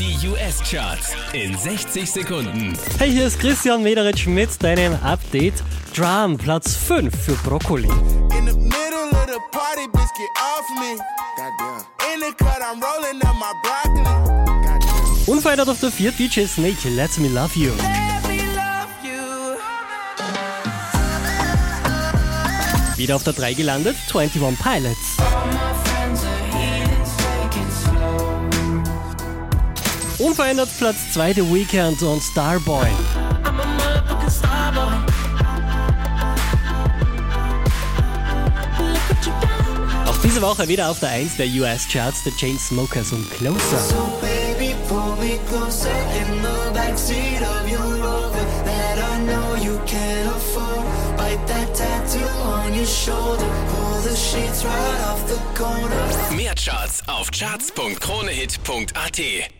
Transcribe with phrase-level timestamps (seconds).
[0.00, 2.72] Die US-Charts in 60 Sekunden.
[2.98, 5.62] Hey, hier ist Christian Mederitsch mit deinem Update.
[5.94, 7.86] Drum, Platz 5 für Brokkoli.
[7.86, 10.96] In the middle of the party, bitch, get off me.
[11.36, 11.84] Goddamn.
[12.14, 14.02] In the cut, I'm rolling up my broccoli.
[14.64, 15.26] Goddamn.
[15.26, 17.72] Unverändert auf der 4 DJ Snake, Let Me Love You.
[17.72, 19.58] Let me love you.
[22.96, 25.18] Wieder auf der 3 gelandet, 21 Pilots.
[30.20, 32.86] Unverändert Platz 2 The Weekend und Starboy.
[40.06, 43.78] Auch diese Woche wieder auf der 1 der US-Charts der Chainsmokers und Closer.
[43.78, 44.94] So baby, the
[54.46, 55.00] the right
[56.28, 56.36] the.
[56.36, 59.59] Mehr Charts auf charts.kronehit.at.